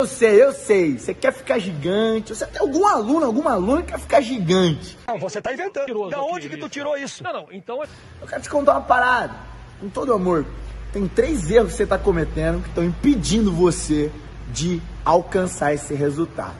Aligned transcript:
Eu 0.00 0.06
sei, 0.06 0.40
eu 0.40 0.52
sei. 0.52 0.96
Você 0.96 1.12
quer 1.12 1.32
ficar 1.32 1.58
gigante. 1.58 2.32
Você 2.32 2.46
tem 2.46 2.60
algum 2.60 2.86
aluno, 2.86 3.26
alguma 3.26 3.54
aluna 3.54 3.82
que 3.82 3.90
quer 3.90 3.98
ficar 3.98 4.20
gigante. 4.20 4.96
Não, 5.08 5.18
você 5.18 5.42
tá 5.42 5.52
inventando. 5.52 6.08
Da 6.08 6.22
onde 6.22 6.48
que 6.48 6.56
tu 6.56 6.68
tirou 6.68 6.96
isso? 6.96 7.24
Não, 7.24 7.32
não, 7.32 7.46
então 7.50 7.82
é. 7.82 7.88
Eu 8.20 8.28
quero 8.28 8.40
te 8.40 8.48
contar 8.48 8.74
uma 8.74 8.82
parada. 8.82 9.34
Com 9.80 9.88
todo 9.88 10.12
amor. 10.12 10.46
Tem 10.92 11.08
três 11.08 11.50
erros 11.50 11.72
que 11.72 11.78
você 11.78 11.82
está 11.82 11.98
cometendo 11.98 12.62
que 12.62 12.68
estão 12.68 12.84
impedindo 12.84 13.50
você 13.50 14.12
de 14.52 14.80
alcançar 15.04 15.74
esse 15.74 15.92
resultado. 15.94 16.54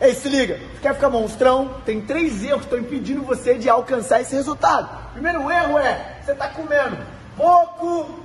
Ei, 0.00 0.14
se 0.14 0.30
liga, 0.30 0.58
quer 0.80 0.94
ficar 0.94 1.10
monstrão? 1.10 1.82
Tem 1.84 2.00
três 2.00 2.42
erros 2.42 2.60
que 2.60 2.74
estão 2.74 2.78
impedindo 2.78 3.22
você 3.24 3.58
de 3.58 3.68
alcançar 3.68 4.22
esse 4.22 4.34
resultado. 4.34 5.12
Primeiro 5.12 5.50
erro 5.50 5.78
é, 5.78 6.18
você 6.24 6.32
está 6.32 6.48
comendo 6.48 6.96
pouco 7.36 8.22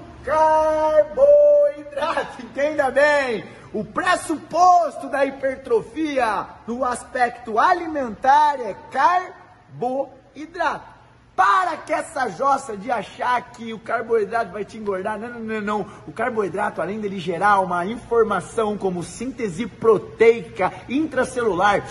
carboidrato, 1.84 2.42
entenda 2.42 2.92
bem. 2.92 3.44
O 3.74 3.84
pressuposto 3.84 5.10
da 5.10 5.26
hipertrofia 5.26 6.48
no 6.66 6.84
aspecto 6.84 7.60
alimentar 7.60 8.60
é 8.60 8.76
carboidrato. 8.92 10.98
Para 11.36 11.78
que 11.78 11.94
essa 11.94 12.30
jossa 12.30 12.76
de 12.76 12.90
achar 12.90 13.52
que 13.52 13.72
o 13.72 13.78
carboidrato 13.78 14.52
vai 14.52 14.66
te 14.66 14.78
engordar. 14.78 15.20
Não, 15.20 15.30
não, 15.30 15.40
não, 15.40 15.62
não. 15.62 15.86
O 16.08 16.12
carboidrato, 16.12 16.82
além 16.82 17.00
dele 17.00 17.20
gerar 17.20 17.60
uma 17.60 17.86
informação 17.86 18.76
como 18.76 19.04
síntese 19.04 19.68
proteica 19.68 20.74
intracelular, 20.90 21.84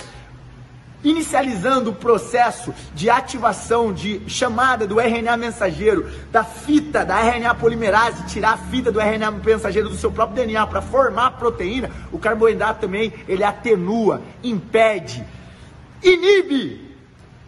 inicializando 1.08 1.90
o 1.90 1.94
processo 1.94 2.74
de 2.92 3.08
ativação, 3.08 3.92
de 3.92 4.20
chamada 4.28 4.88
do 4.88 5.00
RNA 5.00 5.36
mensageiro, 5.36 6.10
da 6.32 6.42
fita 6.42 7.04
da 7.04 7.20
RNA 7.20 7.54
polimerase, 7.54 8.26
tirar 8.26 8.54
a 8.54 8.56
fita 8.56 8.90
do 8.90 9.00
RNA 9.00 9.30
mensageiro 9.30 9.88
do 9.88 9.94
seu 9.94 10.10
próprio 10.10 10.44
DNA 10.44 10.66
para 10.66 10.82
formar 10.82 11.26
a 11.26 11.30
proteína, 11.30 11.90
o 12.10 12.18
carboidrato 12.18 12.80
também 12.80 13.12
ele 13.28 13.44
atenua, 13.44 14.20
impede, 14.42 15.24
inibe 16.02 16.96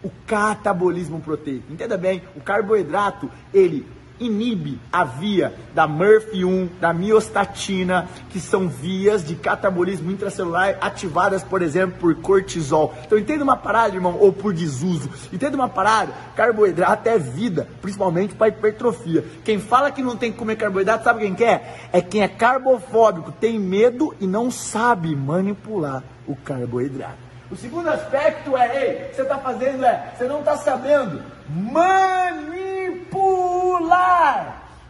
o 0.01 0.09
catabolismo 0.25 1.19
proteico. 1.19 1.65
Entenda 1.69 1.97
bem, 1.97 2.23
o 2.37 2.39
carboidrato, 2.39 3.29
ele 3.53 3.85
inibe 4.19 4.79
a 4.91 5.03
via 5.03 5.53
da 5.73 5.87
MRF1, 5.87 6.69
da 6.79 6.93
miostatina, 6.93 8.07
que 8.29 8.39
são 8.39 8.67
vias 8.67 9.23
de 9.23 9.35
catabolismo 9.35 10.11
intracelular 10.11 10.77
ativadas, 10.81 11.43
por 11.43 11.61
exemplo, 11.61 11.97
por 11.99 12.15
cortisol. 12.15 12.93
Então 13.05 13.17
entenda 13.17 13.43
uma 13.43 13.57
parada, 13.57 13.95
irmão, 13.95 14.17
ou 14.19 14.31
por 14.31 14.53
desuso. 14.53 15.09
Entenda 15.31 15.55
uma 15.55 15.69
parada, 15.69 16.13
carboidrato 16.35 17.07
é 17.07 17.17
vida, 17.17 17.67
principalmente 17.81 18.35
para 18.35 18.49
hipertrofia. 18.49 19.23
Quem 19.43 19.59
fala 19.59 19.91
que 19.91 20.01
não 20.01 20.15
tem 20.15 20.31
que 20.31 20.37
comer 20.37 20.55
carboidrato, 20.55 21.03
sabe 21.03 21.21
quem 21.21 21.35
quer? 21.35 21.89
É? 21.93 21.99
é 21.99 22.01
quem 22.01 22.21
é 22.21 22.27
carbofóbico, 22.27 23.31
tem 23.31 23.59
medo 23.59 24.15
e 24.19 24.27
não 24.27 24.51
sabe 24.51 25.15
manipular 25.15 26.03
o 26.27 26.35
carboidrato. 26.35 27.29
O 27.51 27.55
segundo 27.55 27.89
aspecto 27.89 28.55
é, 28.55 28.83
ei, 28.83 29.13
você 29.13 29.23
está 29.23 29.39
fazendo 29.39 29.83
é, 29.83 30.13
você 30.15 30.25
não 30.25 30.39
está 30.39 30.55
sabendo 30.55 31.23
manipular 31.49 32.58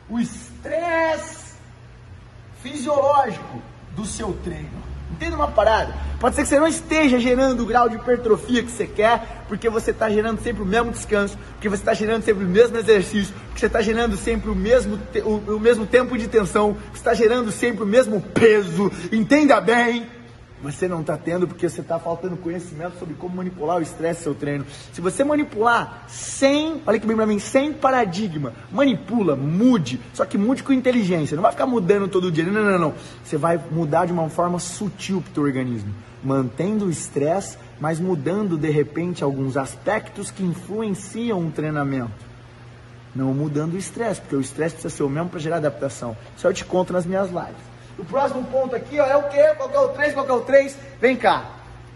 o 0.09 0.19
estresse 0.19 1.53
fisiológico 2.61 3.61
do 3.95 4.05
seu 4.05 4.33
treino. 4.43 4.89
Entenda 5.11 5.35
uma 5.35 5.47
parada? 5.47 5.93
Pode 6.19 6.35
ser 6.35 6.43
que 6.43 6.49
você 6.49 6.59
não 6.59 6.67
esteja 6.67 7.19
gerando 7.19 7.63
o 7.63 7.65
grau 7.65 7.89
de 7.89 7.95
hipertrofia 7.95 8.63
que 8.63 8.71
você 8.71 8.85
quer, 8.85 9.43
porque 9.47 9.69
você 9.69 9.91
está 9.91 10.09
gerando 10.09 10.41
sempre 10.41 10.61
o 10.61 10.65
mesmo 10.65 10.91
descanso, 10.91 11.37
porque 11.53 11.67
você 11.67 11.81
está 11.81 11.93
gerando 11.93 12.23
sempre 12.23 12.45
o 12.45 12.47
mesmo 12.47 12.77
exercício, 12.77 13.33
porque 13.47 13.59
você 13.59 13.65
está 13.65 13.81
gerando 13.81 14.15
sempre 14.15 14.49
o 14.49 14.55
mesmo, 14.55 14.99
o, 15.25 15.55
o 15.55 15.59
mesmo 15.59 15.85
tempo 15.85 16.17
de 16.17 16.27
tensão, 16.27 16.73
que 16.73 16.91
você 16.91 16.97
está 16.97 17.13
gerando 17.13 17.51
sempre 17.51 17.83
o 17.83 17.87
mesmo 17.87 18.21
peso. 18.21 18.91
Entenda 19.11 19.59
bem 19.59 20.07
você 20.61 20.87
não 20.87 21.01
está 21.01 21.17
tendo 21.17 21.47
porque 21.47 21.69
você 21.69 21.81
está 21.81 21.97
faltando 21.97 22.35
conhecimento 22.35 22.97
sobre 22.99 23.13
como 23.15 23.37
manipular 23.37 23.77
o 23.77 23.81
estresse 23.81 24.21
do 24.21 24.23
seu 24.23 24.35
treino. 24.35 24.65
Se 24.91 24.99
você 24.99 25.23
manipular 25.23 26.03
sem, 26.07 26.81
olha 26.85 26.99
que 26.99 27.07
bem 27.07 27.15
para 27.15 27.25
mim, 27.25 27.39
sem 27.39 27.71
paradigma, 27.71 28.53
manipula, 28.71 29.35
mude, 29.35 29.99
só 30.13 30.25
que 30.25 30.37
mude 30.37 30.63
com 30.63 30.73
inteligência. 30.73 31.35
Não 31.35 31.43
vai 31.43 31.51
ficar 31.51 31.65
mudando 31.65 32.07
todo 32.07 32.31
dia. 32.31 32.43
Não, 32.43 32.63
não, 32.63 32.79
não. 32.79 32.93
Você 33.23 33.37
vai 33.37 33.59
mudar 33.71 34.05
de 34.05 34.13
uma 34.13 34.29
forma 34.29 34.59
sutil 34.59 35.21
para 35.21 35.31
o 35.31 35.33
teu 35.33 35.43
organismo, 35.43 35.93
mantendo 36.23 36.85
o 36.85 36.89
estresse, 36.89 37.57
mas 37.79 37.99
mudando 37.99 38.57
de 38.57 38.69
repente 38.69 39.23
alguns 39.23 39.55
aspectos 39.55 40.29
que 40.29 40.43
influenciam 40.43 41.47
o 41.47 41.51
treinamento. 41.51 42.29
Não 43.15 43.33
mudando 43.33 43.73
o 43.73 43.77
estresse, 43.77 44.21
porque 44.21 44.35
o 44.35 44.41
estresse 44.41 44.75
precisa 44.75 44.95
ser 44.95 45.03
o 45.03 45.09
mesmo 45.09 45.29
para 45.29 45.39
gerar 45.39 45.57
adaptação. 45.57 46.15
Isso 46.37 46.45
eu 46.45 46.53
te 46.53 46.65
conto 46.65 46.93
nas 46.93 47.05
minhas 47.05 47.29
lives. 47.29 47.78
O 47.99 48.05
próximo 48.05 48.43
ponto 48.45 48.75
aqui 48.75 48.99
ó, 48.99 49.05
é 49.05 49.17
o 49.17 49.23
quê? 49.23 49.53
Qual 49.57 49.69
que 49.69 49.75
é 49.75 49.79
o 49.79 49.89
3? 49.89 50.13
Qual 50.13 50.25
que 50.25 50.31
é 50.31 50.35
o 50.35 50.41
3? 50.41 50.77
Vem 51.01 51.17
cá. 51.17 51.45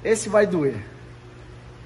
Esse 0.03 0.27
vai 0.27 0.45
doer. 0.45 0.75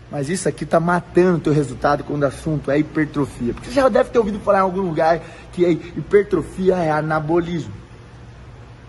Mas 0.10 0.28
isso 0.30 0.50
aqui 0.50 0.64
está 0.64 0.80
matando 0.80 1.38
o 1.38 1.42
teu 1.42 1.54
resultado 1.54 2.04
quando 2.04 2.24
o 2.24 2.26
assunto 2.26 2.72
é 2.72 2.80
hipertrofia. 2.80 3.54
Porque 3.54 3.70
você 3.70 3.76
já 3.76 3.90
deve 3.90 4.10
ter 4.10 4.18
ouvido 4.18 4.40
falar 4.40 4.60
em 4.60 4.62
algum 4.62 4.82
lugar 4.82 5.22
que 5.52 5.64
hipertrofia 5.70 6.76
é 6.78 6.92
anabolismo. 6.92 7.74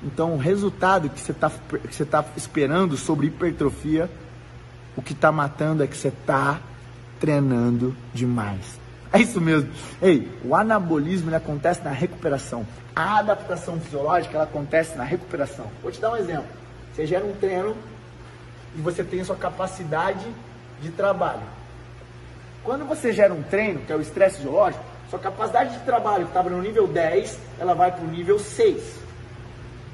Então, 0.03 0.35
o 0.35 0.39
resultado 0.39 1.11
que 1.11 1.21
você 1.21 1.33
está 1.33 1.51
tá 1.51 2.25
esperando 2.37 2.97
sobre 2.97 3.27
hipertrofia, 3.27 4.09
o 4.97 5.03
que 5.03 5.13
está 5.13 5.31
matando 5.33 5.83
é 5.83 5.87
que 5.87 5.97
você 5.97 6.09
está 6.09 6.61
treinando 7.19 7.95
demais. 8.15 8.79
É 9.13 9.21
isso 9.21 9.41
mesmo. 9.41 9.71
Ei, 10.03 10.31
o 10.45 10.55
anabolismo 10.55 11.31
ele 11.31 11.37
acontece 11.37 11.83
na 11.83 11.91
recuperação. 11.91 12.67
A 12.95 13.19
adaptação 13.19 13.81
fisiológica 13.81 14.35
ela 14.35 14.45
acontece 14.45 14.97
na 14.97 15.05
recuperação. 15.05 15.67
Vou 15.83 15.91
te 15.91 16.01
dar 16.01 16.13
um 16.13 16.17
exemplo. 16.17 16.47
Você 16.93 17.07
gera 17.07 17.25
um 17.25 17.33
treino 17.33 17.77
e 18.77 18.81
você 18.81 19.03
tem 19.03 19.21
a 19.21 19.25
sua 19.25 19.37
capacidade 19.37 20.27
de 20.83 20.91
trabalho. 20.91 21.43
Quando 22.63 22.85
você 22.85 23.13
gera 23.13 23.33
um 23.33 23.43
treino, 23.43 23.81
que 23.81 23.93
é 23.93 23.97
o 23.97 24.01
estresse 24.01 24.37
fisiológico, 24.37 24.85
sua 25.09 25.19
capacidade 25.19 25.79
de 25.79 25.85
trabalho 25.85 26.25
que 26.25 26.31
estava 26.31 26.51
no 26.51 26.61
nível 26.61 26.87
10, 26.87 27.39
ela 27.59 27.75
vai 27.75 27.91
para 27.91 28.05
o 28.05 28.09
nível 28.09 28.39
6. 28.39 28.99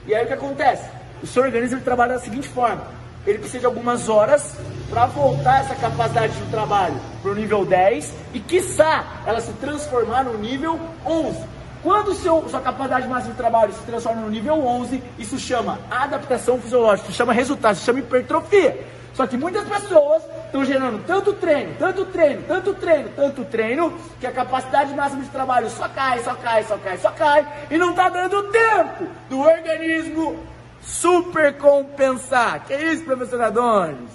E 0.07 0.15
aí 0.15 0.25
o 0.25 0.27
que 0.27 0.33
acontece? 0.33 0.91
O 1.23 1.27
seu 1.27 1.43
organismo 1.43 1.77
ele 1.77 1.85
trabalha 1.85 2.15
da 2.15 2.21
seguinte 2.21 2.49
forma: 2.49 2.85
ele 3.27 3.39
precisa 3.39 3.61
de 3.61 3.67
algumas 3.67 4.09
horas 4.09 4.55
para 4.91 5.07
voltar 5.07 5.61
essa 5.61 5.75
capacidade 5.75 6.33
de 6.35 6.51
trabalho 6.51 6.95
para 7.23 7.31
o 7.31 7.35
nível 7.35 7.65
10 7.65 8.13
e, 8.35 8.41
quiçá, 8.41 9.05
ela 9.27 9.41
se 9.41 9.53
transformar 9.55 10.25
no 10.25 10.37
nível 10.37 10.79
11. 11.07 11.55
Quando 11.83 12.15
seu, 12.15 12.49
sua 12.49 12.61
capacidade 12.61 13.07
máxima 13.07 13.33
de 13.33 13.37
trabalho 13.37 13.73
se 13.73 13.83
transforma 13.83 14.23
no 14.23 14.31
nível 14.31 14.65
11, 14.65 15.03
isso 15.19 15.39
chama 15.39 15.79
adaptação 15.91 16.59
fisiológica, 16.61 17.09
isso 17.09 17.17
chama 17.17 17.33
resultado, 17.33 17.75
isso 17.77 17.85
chama 17.85 17.99
hipertrofia. 17.99 18.87
Só 19.13 19.27
que 19.27 19.37
muitas 19.37 19.67
pessoas 19.69 20.23
estão 20.47 20.65
gerando 20.65 21.05
tanto 21.07 21.33
treino, 21.35 21.75
tanto 21.79 22.05
treino, 22.07 22.43
tanto 22.49 22.75
treino, 22.75 23.09
tanto 23.15 23.45
treino, 23.45 23.99
que 24.19 24.27
a 24.27 24.33
capacidade 24.33 24.93
máxima 24.95 25.23
de 25.23 25.29
trabalho 25.29 25.71
só 25.71 25.89
cai, 25.89 26.21
só 26.21 26.35
cai, 26.35 26.65
só 26.65 26.77
cai, 26.79 26.99
só 26.99 27.11
cai, 27.13 27.47
e 27.71 27.79
não 27.79 27.91
está 27.91 28.09
dando 28.09 28.43
tempo 28.45 29.07
do 29.29 29.41
organismo 29.41 30.37
supercompensar. 30.85 32.65
Que 32.67 32.75
é 32.75 32.93
isso, 32.93 33.05
professor 33.05 33.41
Adonis? 33.41 34.11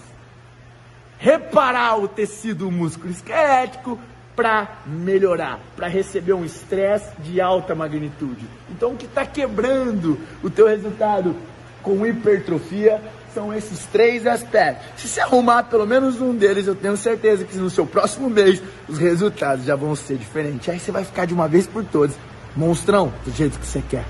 Reparar 1.17 1.97
o 1.97 2.07
tecido 2.07 2.71
músculo 2.71 3.11
esquelético 3.11 3.99
para 4.35 4.79
melhorar, 4.85 5.59
para 5.75 5.87
receber 5.87 6.31
um 6.31 6.45
estresse 6.45 7.09
de 7.19 7.41
alta 7.41 7.75
magnitude. 7.75 8.45
Então, 8.69 8.93
o 8.93 8.95
que 8.95 9.05
está 9.05 9.25
quebrando 9.25 10.17
o 10.41 10.49
teu 10.49 10.65
resultado 10.67 11.35
com 11.83 12.05
hipertrofia 12.05 13.01
são 13.33 13.53
esses 13.53 13.85
três 13.87 14.25
aspectos. 14.25 15.01
Se 15.01 15.07
você 15.07 15.19
arrumar 15.19 15.63
pelo 15.63 15.85
menos 15.85 16.21
um 16.21 16.33
deles, 16.33 16.67
eu 16.67 16.75
tenho 16.75 16.95
certeza 16.95 17.43
que 17.43 17.57
no 17.57 17.69
seu 17.69 17.85
próximo 17.85 18.29
mês 18.29 18.61
os 18.87 18.97
resultados 18.97 19.65
já 19.65 19.75
vão 19.75 19.95
ser 19.95 20.17
diferentes. 20.17 20.69
Aí 20.69 20.79
você 20.79 20.91
vai 20.91 21.03
ficar 21.03 21.25
de 21.25 21.33
uma 21.33 21.47
vez 21.47 21.67
por 21.67 21.83
todas 21.83 22.15
monstrão 22.55 23.13
do 23.25 23.31
jeito 23.31 23.59
que 23.59 23.65
você 23.65 23.83
quer. 23.89 24.05